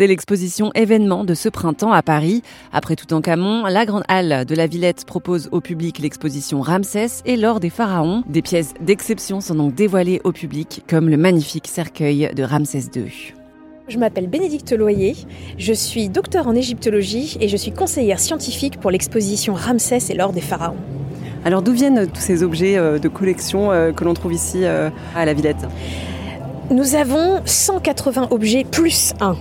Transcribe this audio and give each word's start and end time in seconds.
C'est 0.00 0.06
l'exposition 0.06 0.70
événement 0.74 1.24
de 1.24 1.34
ce 1.34 1.50
printemps 1.50 1.92
à 1.92 2.02
Paris. 2.02 2.40
Après 2.72 2.96
tout 2.96 3.12
en 3.12 3.20
Camon, 3.20 3.66
la 3.66 3.84
grande 3.84 4.04
halle 4.08 4.46
de 4.46 4.54
la 4.54 4.66
Villette 4.66 5.04
propose 5.04 5.50
au 5.52 5.60
public 5.60 5.98
l'exposition 5.98 6.62
Ramsès 6.62 7.20
et 7.26 7.36
l'or 7.36 7.60
des 7.60 7.68
pharaons. 7.68 8.22
Des 8.26 8.40
pièces 8.40 8.72
d'exception 8.80 9.42
sont 9.42 9.56
donc 9.56 9.74
dévoilées 9.74 10.22
au 10.24 10.32
public, 10.32 10.82
comme 10.88 11.10
le 11.10 11.18
magnifique 11.18 11.66
cercueil 11.66 12.30
de 12.34 12.42
Ramsès 12.42 12.84
II. 12.96 13.12
Je 13.88 13.98
m'appelle 13.98 14.26
Bénédicte 14.26 14.72
Loyer, 14.72 15.16
je 15.58 15.74
suis 15.74 16.08
docteur 16.08 16.48
en 16.48 16.54
égyptologie 16.54 17.36
et 17.38 17.48
je 17.48 17.58
suis 17.58 17.72
conseillère 17.72 18.20
scientifique 18.20 18.80
pour 18.80 18.90
l'exposition 18.90 19.52
Ramsès 19.52 19.98
et 20.08 20.14
l'or 20.14 20.32
des 20.32 20.40
pharaons. 20.40 20.78
Alors 21.44 21.60
d'où 21.60 21.72
viennent 21.72 22.06
tous 22.06 22.22
ces 22.22 22.42
objets 22.42 22.78
euh, 22.78 22.98
de 22.98 23.08
collection 23.08 23.70
euh, 23.70 23.92
que 23.92 24.04
l'on 24.04 24.14
trouve 24.14 24.32
ici 24.32 24.60
euh, 24.64 24.88
à 25.14 25.26
la 25.26 25.34
Villette? 25.34 25.68
Nous 26.70 26.94
avons 26.94 27.40
180 27.44 28.28
objets 28.30 28.62
plus 28.62 29.12
un. 29.20 29.36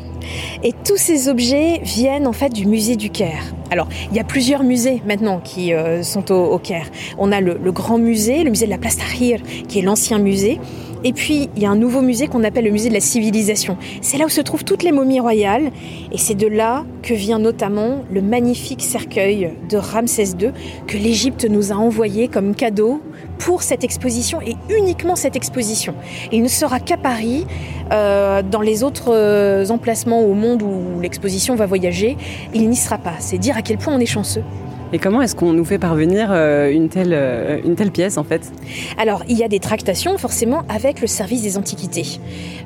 Et 0.63 0.73
tous 0.83 0.97
ces 0.97 1.29
objets 1.29 1.79
viennent 1.83 2.25
en 2.25 2.33
fait 2.33 2.49
du 2.49 2.65
musée 2.65 2.95
du 2.95 3.11
Caire. 3.11 3.53
Alors, 3.69 3.87
il 4.09 4.17
y 4.17 4.19
a 4.19 4.23
plusieurs 4.23 4.63
musées 4.63 5.03
maintenant 5.05 5.39
qui 5.39 5.71
sont 6.01 6.31
au, 6.31 6.57
Caire. 6.57 6.87
On 7.19 7.31
a 7.31 7.39
le, 7.39 7.59
le, 7.63 7.71
grand 7.71 7.99
musée, 7.99 8.43
le 8.43 8.49
musée 8.49 8.65
de 8.65 8.71
la 8.71 8.79
place 8.79 8.97
Tahrir, 8.97 9.41
qui 9.67 9.77
est 9.77 9.83
l'ancien 9.83 10.17
musée. 10.17 10.59
Et 11.03 11.13
puis, 11.13 11.49
il 11.55 11.61
y 11.61 11.65
a 11.65 11.69
un 11.69 11.77
nouveau 11.77 12.01
musée 12.01 12.27
qu'on 12.27 12.43
appelle 12.43 12.65
le 12.65 12.71
musée 12.71 12.89
de 12.89 12.93
la 12.93 12.99
civilisation. 12.99 13.77
C'est 14.01 14.17
là 14.17 14.25
où 14.25 14.29
se 14.29 14.41
trouvent 14.41 14.65
toutes 14.65 14.83
les 14.83 14.91
momies 14.91 15.19
royales. 15.19 15.71
Et 16.11 16.17
c'est 16.17 16.35
de 16.35 16.47
là 16.47 16.85
que 17.03 17.13
vient 17.13 17.39
notamment 17.39 18.03
le 18.11 18.21
magnifique 18.21 18.81
cercueil 18.81 19.51
de 19.69 19.77
Ramsès 19.77 20.35
II 20.39 20.51
que 20.87 20.97
l'Égypte 20.97 21.45
nous 21.49 21.71
a 21.71 21.75
envoyé 21.75 22.27
comme 22.27 22.53
cadeau 22.53 23.01
pour 23.37 23.63
cette 23.63 23.85
exposition 23.85 24.41
et 24.41 24.55
uniquement 24.69 25.15
cette 25.15 25.37
exposition. 25.37 25.95
Il 26.31 26.43
ne 26.43 26.49
sera 26.49 26.79
qu'à 26.79 26.97
Paris, 26.97 27.45
euh, 27.91 28.41
dans 28.43 28.61
les 28.61 28.83
autres 28.83 29.13
euh, 29.13 29.69
emplacements 29.69 30.21
au 30.21 30.33
monde 30.33 30.61
où 30.61 30.99
l'exposition 30.99 31.55
va 31.55 31.65
voyager, 31.65 32.17
il 32.53 32.69
n'y 32.69 32.75
sera 32.75 32.97
pas. 32.97 33.13
C'est 33.19 33.37
dire 33.37 33.55
à 33.57 33.61
quel 33.61 33.77
point 33.77 33.95
on 33.95 33.99
est 33.99 34.05
chanceux. 34.05 34.43
Et 34.91 34.97
comment 34.97 35.21
est-ce 35.21 35.35
qu'on 35.35 35.53
nous 35.53 35.65
fait 35.65 35.77
parvenir 35.77 36.29
euh, 36.31 36.71
une 36.71 36.89
telle, 36.89 37.13
euh, 37.13 37.59
une 37.63 37.75
telle 37.75 37.91
pièce 37.91 38.17
en 38.17 38.23
fait? 38.23 38.51
Alors, 38.97 39.23
il 39.27 39.37
y 39.37 39.43
a 39.43 39.47
des 39.47 39.59
tractations 39.59 40.17
forcément 40.17 40.63
avec 40.67 40.99
le 40.99 41.07
service 41.07 41.43
des 41.43 41.57
antiquités. 41.57 42.19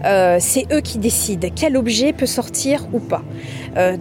Euh, 0.05 0.37
c'est 0.39 0.65
eux 0.71 0.79
qui 0.79 0.99
décident 0.99 1.49
quel 1.53 1.75
objet 1.75 2.13
peut 2.13 2.25
sortir 2.25 2.87
ou 2.93 2.99
pas. 2.99 3.23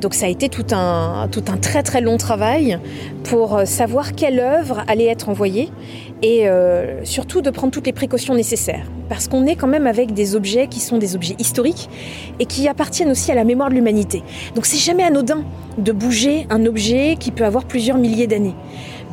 donc 0.01 0.15
ça 0.15 0.27
a 0.27 0.29
été 0.29 0.49
tout 0.49 0.67
un, 0.73 1.29
tout 1.31 1.45
un 1.49 1.57
très 1.57 1.83
très 1.83 2.01
long 2.01 2.17
travail 2.17 2.79
pour 3.25 3.61
savoir 3.65 4.15
quelle 4.15 4.39
œuvre 4.39 4.85
allait 4.87 5.07
être 5.07 5.29
envoyée 5.29 5.71
et 6.23 6.47
surtout 7.03 7.41
de 7.41 7.51
prendre 7.51 7.73
toutes 7.73 7.87
les 7.87 7.93
précautions 7.93 8.35
nécessaires. 8.35 8.87
Parce 9.09 9.29
qu'on 9.29 9.45
est 9.47 9.57
quand 9.57 9.67
même 9.67 9.87
avec 9.87 10.15
des 10.15 10.37
objets 10.37 10.69
qui 10.69 10.81
sont 10.81 10.99
des 10.99 11.17
objets 11.17 11.35
historiques 11.39 11.91
et 12.39 12.47
qui 12.47 12.69
appartiennent 12.69 13.11
aussi 13.11 13.33
à 13.33 13.35
la 13.35 13.45
mémoire 13.45 13.69
de 13.69 13.75
l'humanité. 13.75 14.23
Donc 14.55 14.65
c'est 14.65 14.79
jamais 14.79 15.03
anodin 15.03 15.45
de 15.79 15.93
bouger 15.93 16.47
un 16.49 16.65
objet 16.67 17.17
qui 17.19 17.31
peut 17.33 17.45
avoir 17.45 17.65
plusieurs 17.65 17.99
milliers 17.99 18.27
d'années. 18.27 18.55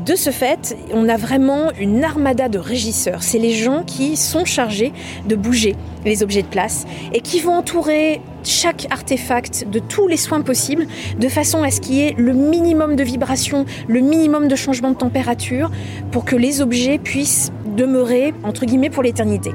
De 0.06 0.16
ce 0.16 0.30
fait, 0.30 0.78
on 0.94 1.10
a 1.10 1.18
vraiment 1.18 1.72
une 1.80 2.04
armada 2.04 2.48
de 2.48 2.58
régisseurs. 2.58 3.22
C'est 3.22 3.38
les 3.38 3.52
gens 3.52 3.84
qui 3.84 4.16
sont 4.16 4.46
chargés 4.46 4.94
de 5.28 5.36
bouger 5.36 5.76
les 6.06 6.24
objets 6.24 6.42
de 6.42 6.48
place 6.48 6.86
et 7.14 7.20
qui 7.20 7.42
vont 7.42 7.54
entourer 7.54 8.22
chaque 8.44 8.88
artefact 8.92 9.68
de 9.70 9.80
tous 9.80 10.08
les 10.08 10.16
soins 10.16 10.42
possibles 10.42 10.88
de 11.20 11.28
façon 11.28 11.64
à 11.64 11.72
ce 11.72 11.82
qu'il 11.82 11.96
y 11.96 12.02
ait 12.02 12.16
le 12.18 12.34
minimum 12.34 12.96
de 12.96 13.04
vibration, 13.04 13.66
le 13.88 14.00
minimum 14.00 14.48
de 14.48 14.56
changement 14.56 14.92
de 14.92 14.98
température 14.98 15.70
pour 16.12 16.24
que 16.24 16.38
les 16.38 16.62
objets 16.62 16.98
puissent 16.98 17.52
demeurer, 17.66 18.34
pour 18.92 19.04
l'éternité. 19.04 19.52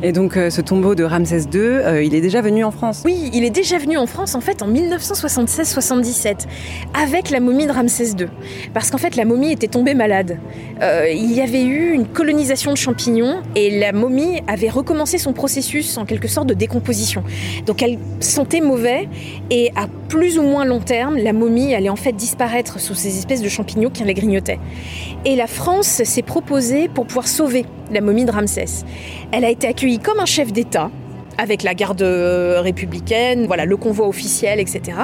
Et 0.00 0.12
donc 0.12 0.36
euh, 0.36 0.48
ce 0.48 0.60
tombeau 0.60 0.94
de 0.94 1.02
Ramsès 1.02 1.40
II, 1.52 1.58
euh, 1.58 2.02
il 2.04 2.14
est 2.14 2.20
déjà 2.20 2.40
venu 2.40 2.62
en 2.62 2.70
France 2.70 3.02
Oui, 3.04 3.30
il 3.34 3.44
est 3.44 3.50
déjà 3.50 3.78
venu 3.78 3.98
en 3.98 4.06
France 4.06 4.36
en 4.36 4.40
fait 4.40 4.62
en 4.62 4.68
1976-77 4.70 6.46
avec 6.94 7.30
la 7.30 7.40
momie 7.40 7.66
de 7.66 7.72
Ramsès 7.72 8.10
II. 8.10 8.26
Parce 8.72 8.92
qu'en 8.92 8.98
fait 8.98 9.16
la 9.16 9.24
momie 9.24 9.50
était 9.50 9.66
tombée 9.66 9.94
malade. 9.94 10.38
Euh, 10.82 11.08
il 11.10 11.32
y 11.32 11.40
avait 11.40 11.64
eu 11.64 11.92
une 11.92 12.06
colonisation 12.06 12.70
de 12.70 12.76
champignons 12.76 13.42
et 13.56 13.80
la 13.80 13.92
momie 13.92 14.40
avait 14.46 14.68
recommencé 14.68 15.18
son 15.18 15.32
processus 15.32 15.98
en 15.98 16.04
quelque 16.04 16.28
sorte 16.28 16.46
de 16.46 16.54
décomposition. 16.54 17.24
Donc 17.66 17.82
elle 17.82 17.98
sentait 18.20 18.60
mauvais 18.60 19.08
et 19.50 19.72
à 19.74 19.88
plus 20.08 20.38
ou 20.38 20.42
moins 20.42 20.64
long 20.64 20.80
terme, 20.80 21.16
la 21.16 21.32
momie 21.32 21.74
allait 21.74 21.88
en 21.88 21.96
fait 21.96 22.12
disparaître 22.12 22.78
sous 22.78 22.94
ces 22.94 23.18
espèces 23.18 23.42
de 23.42 23.48
champignons 23.48 23.90
qui 23.90 24.04
la 24.04 24.14
grignotaient. 24.14 24.60
Et 25.24 25.34
la 25.34 25.48
France 25.48 26.02
s'est 26.04 26.22
proposée 26.22 26.88
pour 26.88 27.04
pouvoir 27.04 27.26
sauver 27.26 27.66
la 27.90 28.00
momie 28.00 28.24
de 28.24 28.30
Ramsès. 28.30 28.84
Elle 29.32 29.44
a 29.44 29.50
été 29.50 29.66
accueillie 29.66 29.98
comme 29.98 30.20
un 30.20 30.26
chef 30.26 30.52
d'État, 30.52 30.90
avec 31.38 31.62
la 31.62 31.74
garde 31.74 32.02
euh, 32.02 32.60
républicaine, 32.60 33.46
voilà, 33.46 33.64
le 33.64 33.76
convoi 33.76 34.08
officiel, 34.08 34.58
etc. 34.58 34.98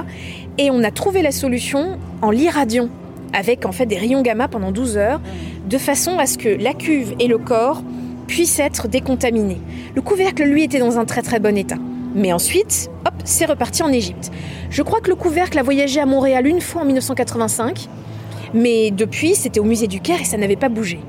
Et 0.58 0.70
on 0.70 0.82
a 0.82 0.90
trouvé 0.90 1.22
la 1.22 1.30
solution 1.30 1.98
en 2.22 2.30
l'irradiant, 2.30 2.88
avec 3.32 3.66
en 3.66 3.72
fait 3.72 3.86
des 3.86 3.96
rayons 3.96 4.22
gamma 4.22 4.48
pendant 4.48 4.72
12 4.72 4.96
heures, 4.96 5.20
de 5.68 5.78
façon 5.78 6.18
à 6.18 6.26
ce 6.26 6.36
que 6.36 6.48
la 6.48 6.74
cuve 6.74 7.14
et 7.20 7.28
le 7.28 7.38
corps 7.38 7.82
puissent 8.26 8.58
être 8.58 8.88
décontaminés. 8.88 9.60
Le 9.94 10.02
couvercle, 10.02 10.44
lui, 10.44 10.64
était 10.64 10.78
dans 10.78 10.98
un 10.98 11.04
très 11.04 11.22
très 11.22 11.38
bon 11.38 11.56
état. 11.56 11.78
Mais 12.14 12.32
ensuite, 12.32 12.90
hop, 13.06 13.14
c'est 13.24 13.44
reparti 13.44 13.82
en 13.82 13.92
Égypte. 13.92 14.30
Je 14.70 14.82
crois 14.82 15.00
que 15.00 15.10
le 15.10 15.16
couvercle 15.16 15.58
a 15.58 15.62
voyagé 15.62 16.00
à 16.00 16.06
Montréal 16.06 16.46
une 16.46 16.60
fois 16.60 16.82
en 16.82 16.84
1985, 16.84 17.88
mais 18.54 18.90
depuis, 18.90 19.34
c'était 19.34 19.60
au 19.60 19.64
musée 19.64 19.88
du 19.88 20.00
Caire 20.00 20.20
et 20.20 20.24
ça 20.24 20.36
n'avait 20.36 20.56
pas 20.56 20.68
bougé. 20.68 21.00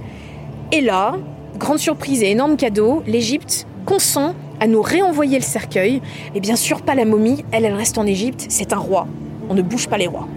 Et 0.71 0.81
là, 0.81 1.15
grande 1.57 1.79
surprise 1.79 2.23
et 2.23 2.31
énorme 2.31 2.57
cadeau, 2.57 3.03
l'Égypte 3.07 3.67
consent 3.85 4.33
à 4.59 4.67
nous 4.67 4.81
réenvoyer 4.81 5.37
le 5.37 5.43
cercueil. 5.43 6.01
Et 6.33 6.39
bien 6.39 6.55
sûr, 6.55 6.81
pas 6.81 6.95
la 6.95 7.05
momie, 7.05 7.43
elle, 7.51 7.65
elle 7.65 7.73
reste 7.73 7.97
en 7.97 8.05
Égypte, 8.05 8.45
c'est 8.49 8.73
un 8.73 8.77
roi. 8.77 9.07
On 9.49 9.53
ne 9.53 9.61
bouge 9.61 9.87
pas 9.87 9.97
les 9.97 10.07
rois. 10.07 10.27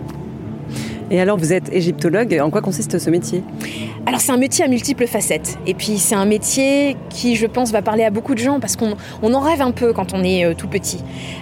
Et 1.11 1.21
alors, 1.21 1.39
vous 1.39 1.53
êtes 1.53 1.73
égyptologue, 1.73 2.39
en 2.43 2.51
quoi 2.51 2.61
consiste 2.61 2.99
ce 2.99 3.11
métier? 3.11 3.43
Alors 4.09 4.21
c'est 4.21 4.33
un 4.33 4.39
métier 4.39 4.65
à 4.65 4.69
multiples 4.69 5.07
facettes. 5.07 5.59
Et 5.67 5.75
puis 5.75 5.99
c'est 5.99 6.15
un 6.15 6.25
métier 6.25 6.97
qui, 7.11 7.37
je 7.37 7.47
pense, 7.47 7.73
va 7.73 7.83
parler 7.83 8.05
à 8.05 8.11
beaucoup 8.11 8.35
de 8.35 8.39
gens 8.39 8.59
parce 8.59 8.75
qu'on 8.75 8.95
en 9.23 9.41
rêve 9.41 9.61
un 9.61 9.71
peu 9.71 9.93
quand 9.93 10.15
on 10.15 10.25
est 10.25 10.47
euh, 10.47 10.55
tout 10.55 10.67
petit. 10.67 10.99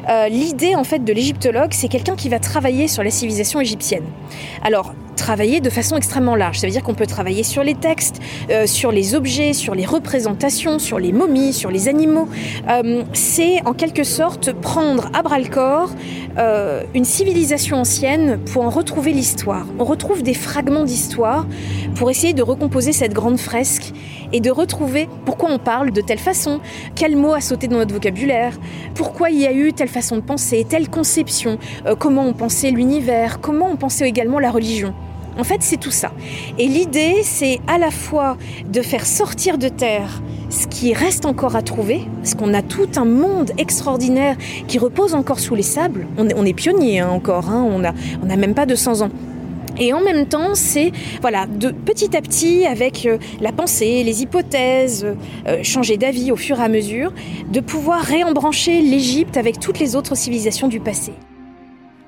Euh, 0.08 0.28
l'idée 0.28 0.74
en 0.74 0.82
fait 0.82 1.04
de 1.04 1.12
l'égyptologue, 1.12 1.70
c'est 1.72 1.86
quelqu'un 1.86 2.16
qui 2.16 2.28
va 2.28 2.40
travailler 2.40 2.88
sur 2.88 3.04
la 3.04 3.10
civilisation 3.10 3.60
égyptienne. 3.60 4.02
Alors 4.62 4.94
travailler 5.14 5.60
de 5.60 5.70
façon 5.70 5.96
extrêmement 5.96 6.34
large. 6.34 6.58
Ça 6.58 6.66
veut 6.66 6.72
dire 6.72 6.82
qu'on 6.82 6.94
peut 6.94 7.06
travailler 7.06 7.44
sur 7.44 7.62
les 7.62 7.74
textes, 7.74 8.20
euh, 8.50 8.66
sur 8.66 8.90
les 8.90 9.14
objets, 9.14 9.52
sur 9.52 9.74
les 9.76 9.86
représentations, 9.86 10.78
sur 10.78 10.98
les 10.98 11.12
momies, 11.12 11.52
sur 11.52 11.70
les 11.70 11.88
animaux. 11.88 12.28
C'est 13.12 13.64
en 13.64 13.72
quelque 13.72 14.02
sorte 14.04 14.52
prendre 14.52 15.08
à 15.14 15.22
bras 15.22 15.38
le 15.38 15.48
corps 15.48 15.90
euh, 16.38 16.82
une 16.94 17.04
civilisation 17.04 17.78
ancienne 17.78 18.38
pour 18.52 18.64
en 18.64 18.70
retrouver 18.70 19.12
l'histoire. 19.12 19.66
On 19.78 19.84
retrouve 19.84 20.22
des 20.22 20.34
fragments 20.34 20.84
d'histoire 20.84 21.46
pour 21.94 22.10
essayer 22.10 22.34
de 22.34 22.42
recomposer 22.42 22.92
cette 22.92 23.12
grande 23.12 23.38
fresque 23.38 23.92
et 24.32 24.40
de 24.40 24.50
retrouver 24.50 25.08
pourquoi 25.24 25.50
on 25.50 25.58
parle 25.58 25.92
de 25.92 26.00
telle 26.00 26.18
façon, 26.18 26.60
quel 26.94 27.16
mot 27.16 27.32
a 27.32 27.40
sauté 27.40 27.68
dans 27.68 27.78
notre 27.78 27.94
vocabulaire, 27.94 28.58
pourquoi 28.94 29.30
il 29.30 29.40
y 29.40 29.46
a 29.46 29.52
eu 29.52 29.72
telle 29.72 29.88
façon 29.88 30.16
de 30.16 30.22
penser, 30.22 30.66
telle 30.68 30.88
conception, 30.88 31.58
comment 31.98 32.26
on 32.26 32.32
pensait 32.32 32.70
l'univers, 32.70 33.40
comment 33.40 33.70
on 33.70 33.76
pensait 33.76 34.08
également 34.08 34.38
la 34.38 34.50
religion. 34.50 34.94
En 35.38 35.44
fait, 35.44 35.58
c'est 35.60 35.76
tout 35.76 35.90
ça. 35.90 36.12
Et 36.58 36.66
l'idée, 36.66 37.20
c'est 37.22 37.60
à 37.66 37.78
la 37.78 37.90
fois 37.90 38.36
de 38.70 38.82
faire 38.82 39.06
sortir 39.06 39.58
de 39.58 39.68
terre 39.68 40.22
ce 40.48 40.66
qui 40.66 40.94
reste 40.94 41.26
encore 41.26 41.56
à 41.56 41.62
trouver, 41.62 42.02
parce 42.18 42.34
qu'on 42.34 42.54
a 42.54 42.62
tout 42.62 42.88
un 42.96 43.04
monde 43.04 43.52
extraordinaire 43.58 44.36
qui 44.68 44.78
repose 44.78 45.14
encore 45.14 45.40
sous 45.40 45.54
les 45.54 45.62
sables. 45.62 46.06
On 46.16 46.28
est, 46.28 46.34
on 46.34 46.44
pionnier 46.54 47.00
hein, 47.00 47.10
encore, 47.10 47.50
hein. 47.50 47.66
on 47.68 47.80
n'a 47.80 47.92
on 48.24 48.30
a 48.30 48.36
même 48.36 48.54
pas 48.54 48.66
200 48.66 49.02
ans. 49.02 49.10
Et 49.78 49.92
en 49.92 50.00
même 50.00 50.26
temps, 50.26 50.54
c'est 50.54 50.92
voilà, 51.20 51.46
de 51.46 51.70
petit 51.70 52.16
à 52.16 52.22
petit, 52.22 52.64
avec 52.64 53.04
euh, 53.04 53.18
la 53.40 53.52
pensée, 53.52 54.02
les 54.04 54.22
hypothèses, 54.22 55.06
euh, 55.46 55.62
changer 55.62 55.98
d'avis 55.98 56.32
au 56.32 56.36
fur 56.36 56.58
et 56.60 56.62
à 56.62 56.68
mesure, 56.68 57.12
de 57.50 57.60
pouvoir 57.60 58.00
réembrancher 58.00 58.80
l'Égypte 58.80 59.36
avec 59.36 59.60
toutes 59.60 59.78
les 59.78 59.94
autres 59.96 60.16
civilisations 60.16 60.68
du 60.68 60.80
passé. 60.80 61.12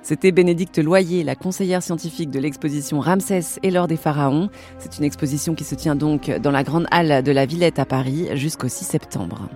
C'était 0.09 0.33
Bénédicte 0.33 0.79
Loyer, 0.79 1.23
la 1.23 1.35
conseillère 1.35 1.83
scientifique 1.83 2.31
de 2.31 2.41
l'exposition 2.41 2.99
Ramsès 2.99 3.61
et 3.63 3.71
l'or 3.71 3.89
des 3.89 3.99
pharaons. 3.99 4.49
C'est 4.79 4.97
une 4.97 5.05
exposition 5.05 5.55
qui 5.55 5.65
se 5.65 5.75
tient 5.75 5.97
donc 5.97 6.31
dans 6.31 6.51
la 6.51 6.65
grande 6.65 6.87
halle 6.91 7.23
de 7.23 7.31
la 7.31 7.45
Villette 7.45 7.79
à 7.79 7.85
Paris 7.85 8.27
jusqu'au 8.33 8.69
6 8.69 8.87
septembre. 8.87 9.51